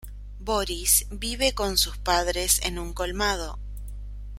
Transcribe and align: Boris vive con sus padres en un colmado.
Boris 0.39 1.05
vive 1.11 1.53
con 1.53 1.77
sus 1.77 1.95
padres 1.99 2.59
en 2.63 2.79
un 2.79 2.91
colmado. 2.91 3.59